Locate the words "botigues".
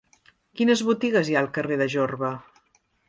0.87-1.29